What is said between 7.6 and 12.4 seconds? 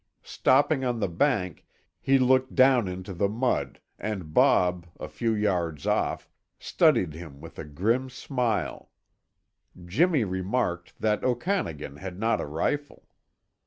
grim smile. Jimmy remarked that Okanagan had